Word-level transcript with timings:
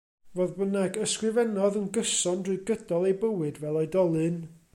Fodd 0.37 0.53
bynnag, 0.61 0.97
ysgrifennodd 1.07 1.77
yn 1.81 1.85
gyson 1.99 2.41
drwy 2.47 2.57
gydol 2.71 3.07
ei 3.11 3.15
bywyd 3.25 3.61
fel 3.67 3.81
oedolyn. 3.85 4.43